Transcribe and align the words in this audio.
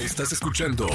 Estás 0.00 0.32
escuchando 0.32 0.86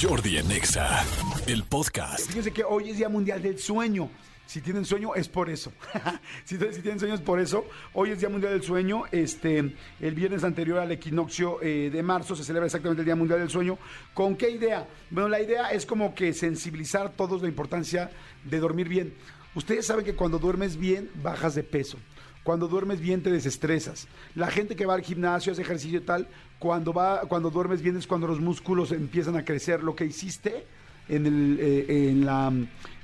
Jordi 0.00 0.38
Anexa, 0.38 1.04
el 1.48 1.64
podcast. 1.64 2.28
Fíjense 2.28 2.52
que 2.52 2.62
hoy 2.62 2.90
es 2.90 2.96
Día 2.96 3.08
Mundial 3.08 3.42
del 3.42 3.58
Sueño. 3.58 4.08
Si 4.46 4.60
tienen 4.60 4.84
sueño 4.84 5.16
es 5.16 5.28
por 5.28 5.50
eso. 5.50 5.72
si, 6.44 6.58
tienen 6.58 7.00
sueño 7.00 7.14
es 7.14 7.20
por 7.20 7.40
eso. 7.40 7.66
Hoy 7.92 8.10
es 8.10 8.20
Día 8.20 8.28
Mundial 8.28 8.52
del 8.52 8.62
Sueño. 8.62 9.02
Este, 9.10 9.74
el 10.00 10.14
viernes 10.14 10.44
anterior 10.44 10.78
al 10.78 10.92
equinoccio 10.92 11.60
eh, 11.60 11.90
de 11.92 12.02
marzo 12.04 12.36
se 12.36 12.44
celebra 12.44 12.66
exactamente 12.66 13.02
el 13.02 13.06
Día 13.06 13.16
Mundial 13.16 13.40
del 13.40 13.50
Sueño. 13.50 13.78
¿Con 14.14 14.36
qué 14.36 14.50
idea? 14.50 14.86
Bueno, 15.10 15.28
la 15.28 15.42
idea 15.42 15.72
es 15.72 15.84
como 15.84 16.14
que 16.14 16.32
sensibilizar 16.32 17.10
todos 17.10 17.42
la 17.42 17.48
importancia 17.48 18.12
de 18.44 18.60
dormir 18.60 18.88
bien. 18.88 19.12
Ustedes 19.56 19.86
saben 19.86 20.04
que 20.04 20.14
cuando 20.14 20.38
duermes 20.38 20.76
bien 20.76 21.10
bajas 21.16 21.56
de 21.56 21.64
peso. 21.64 21.98
Cuando 22.42 22.68
duermes 22.68 23.00
bien 23.00 23.22
te 23.22 23.30
desestresas. 23.30 24.08
La 24.34 24.48
gente 24.48 24.74
que 24.74 24.86
va 24.86 24.94
al 24.94 25.02
gimnasio, 25.02 25.52
hace 25.52 25.62
ejercicio 25.62 25.98
y 25.98 26.02
tal, 26.02 26.28
cuando, 26.58 26.92
va, 26.92 27.20
cuando 27.22 27.50
duermes 27.50 27.82
bien 27.82 27.96
es 27.96 28.06
cuando 28.06 28.26
los 28.26 28.40
músculos 28.40 28.92
empiezan 28.92 29.36
a 29.36 29.44
crecer. 29.44 29.82
Lo 29.82 29.94
que 29.94 30.04
hiciste 30.04 30.66
en 31.08 31.26
el, 31.26 31.58
eh, 31.60 32.08
en 32.10 32.24
la, 32.24 32.52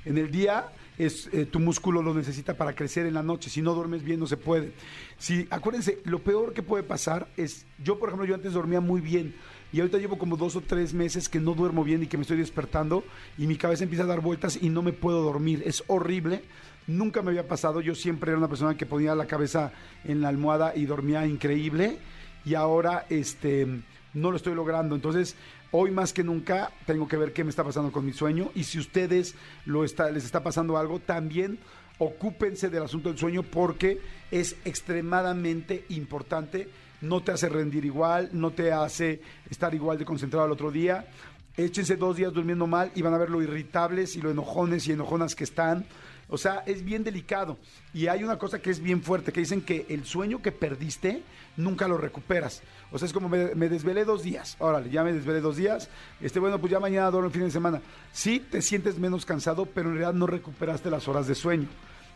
en 0.05 0.17
el 0.17 0.31
día 0.31 0.65
es 0.99 1.29
eh, 1.31 1.45
tu 1.45 1.59
músculo 1.59 2.03
lo 2.03 2.13
necesita 2.13 2.55
para 2.55 2.75
crecer 2.75 3.07
en 3.07 3.15
la 3.15 3.23
noche. 3.23 3.49
Si 3.49 3.61
no 3.61 3.73
duermes 3.73 4.03
bien 4.03 4.19
no 4.19 4.27
se 4.27 4.37
puede. 4.37 4.73
Si 5.17 5.47
acuérdense, 5.49 5.99
lo 6.03 6.19
peor 6.19 6.53
que 6.53 6.61
puede 6.61 6.83
pasar 6.83 7.29
es 7.37 7.65
yo 7.83 7.97
por 7.97 8.09
ejemplo 8.09 8.27
yo 8.27 8.35
antes 8.35 8.53
dormía 8.53 8.81
muy 8.81 9.01
bien 9.01 9.33
y 9.71 9.79
ahorita 9.79 9.97
llevo 9.97 10.17
como 10.17 10.35
dos 10.35 10.55
o 10.55 10.61
tres 10.61 10.93
meses 10.93 11.29
que 11.29 11.39
no 11.39 11.53
duermo 11.53 11.83
bien 11.83 12.03
y 12.03 12.07
que 12.07 12.17
me 12.17 12.23
estoy 12.23 12.37
despertando 12.37 13.03
y 13.37 13.47
mi 13.47 13.55
cabeza 13.55 13.83
empieza 13.83 14.03
a 14.03 14.07
dar 14.07 14.19
vueltas 14.19 14.59
y 14.61 14.69
no 14.69 14.81
me 14.81 14.93
puedo 14.93 15.23
dormir. 15.23 15.63
Es 15.65 15.83
horrible. 15.87 16.43
Nunca 16.85 17.21
me 17.21 17.29
había 17.29 17.47
pasado. 17.47 17.79
Yo 17.81 17.95
siempre 17.95 18.31
era 18.31 18.37
una 18.37 18.49
persona 18.49 18.75
que 18.75 18.85
ponía 18.85 19.15
la 19.15 19.25
cabeza 19.25 19.71
en 20.03 20.21
la 20.21 20.27
almohada 20.27 20.75
y 20.75 20.85
dormía 20.85 21.25
increíble 21.25 21.97
y 22.45 22.55
ahora 22.55 23.05
este 23.09 23.67
no 24.13 24.31
lo 24.31 24.37
estoy 24.37 24.55
logrando. 24.55 24.95
Entonces, 24.95 25.35
hoy 25.71 25.91
más 25.91 26.13
que 26.13 26.23
nunca 26.23 26.71
tengo 26.85 27.07
que 27.07 27.17
ver 27.17 27.33
qué 27.33 27.43
me 27.43 27.49
está 27.49 27.63
pasando 27.63 27.91
con 27.91 28.05
mi 28.05 28.13
sueño 28.13 28.51
y 28.55 28.63
si 28.63 28.79
ustedes 28.79 29.35
lo 29.65 29.83
está, 29.83 30.09
les 30.11 30.25
está 30.25 30.43
pasando 30.43 30.77
algo, 30.77 30.99
también 30.99 31.59
ocúpense 31.99 32.69
del 32.69 32.83
asunto 32.83 33.09
del 33.09 33.17
sueño 33.17 33.43
porque 33.43 34.01
es 34.31 34.55
extremadamente 34.65 35.85
importante. 35.89 36.69
No 37.01 37.21
te 37.21 37.31
hace 37.31 37.47
rendir 37.47 37.85
igual, 37.85 38.29
no 38.33 38.51
te 38.51 38.71
hace 38.71 39.21
estar 39.49 39.73
igual 39.73 39.97
de 39.97 40.05
concentrado 40.05 40.45
al 40.45 40.51
otro 40.51 40.71
día. 40.71 41.07
Échense 41.55 41.95
dos 41.97 42.15
días 42.15 42.33
durmiendo 42.33 42.67
mal 42.67 42.91
y 42.95 43.01
van 43.01 43.13
a 43.13 43.17
ver 43.17 43.29
lo 43.29 43.41
irritables 43.41 44.15
y 44.15 44.21
lo 44.21 44.31
enojones 44.31 44.87
y 44.87 44.93
enojonas 44.93 45.35
que 45.35 45.43
están. 45.43 45.85
O 46.29 46.37
sea, 46.37 46.63
es 46.65 46.85
bien 46.85 47.03
delicado. 47.03 47.57
Y 47.93 48.07
hay 48.07 48.23
una 48.23 48.37
cosa 48.37 48.59
que 48.59 48.69
es 48.69 48.79
bien 48.79 49.01
fuerte, 49.01 49.31
que 49.31 49.39
dicen 49.39 49.61
que 49.61 49.85
el 49.89 50.05
sueño 50.05 50.41
que 50.41 50.51
perdiste 50.51 51.23
nunca 51.57 51.87
lo 51.87 51.97
recuperas. 51.97 52.61
O 52.91 52.99
sea, 52.99 53.07
es 53.07 53.13
como 53.13 53.29
me, 53.29 53.69
desvelé 53.69 54.05
dos 54.05 54.23
días. 54.23 54.55
Órale, 54.59 54.89
ya 54.89 55.03
me 55.03 55.13
desvelé 55.13 55.41
dos 55.41 55.57
días. 55.57 55.89
Este, 56.21 56.39
bueno, 56.39 56.59
pues 56.59 56.71
ya 56.71 56.79
mañana 56.79 57.11
duermo 57.11 57.27
el 57.27 57.33
fin 57.33 57.43
de 57.43 57.51
semana. 57.51 57.81
Sí, 58.13 58.39
te 58.39 58.61
sientes 58.61 58.97
menos 58.99 59.25
cansado, 59.25 59.65
pero 59.65 59.89
en 59.89 59.95
realidad 59.95 60.13
no 60.13 60.27
recuperaste 60.27 60.89
las 60.89 61.07
horas 61.07 61.27
de 61.27 61.35
sueño. 61.35 61.67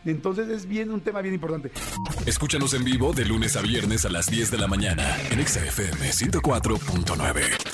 Entonces 0.04 0.48
es 0.48 0.66
bien 0.66 0.90
un 0.90 1.00
tema 1.00 1.22
bien 1.22 1.34
importante. 1.34 1.72
Escúchanos 2.26 2.74
en 2.74 2.84
vivo 2.84 3.12
de 3.12 3.24
lunes 3.24 3.56
a 3.56 3.62
viernes 3.62 4.04
a 4.04 4.10
las 4.10 4.26
10 4.26 4.50
de 4.50 4.58
la 4.58 4.68
mañana 4.68 5.16
en 5.30 5.46
XFM 5.46 6.10
104.9. 6.10 7.73